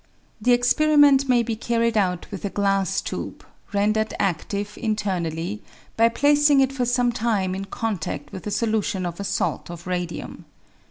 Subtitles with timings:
[0.41, 5.61] The experiment may be carried out with a glass tube, rendered adtive internally
[5.95, 9.85] by placing it for some time in contadl with a solution of a salt of
[9.85, 10.45] radium.